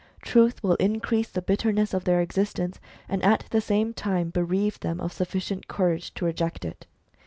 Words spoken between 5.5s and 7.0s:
courage to reject it."